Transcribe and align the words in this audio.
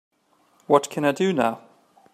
what 0.65 0.89
can 0.89 1.05
I 1.05 1.11
do 1.11 1.31
now? 1.31 1.61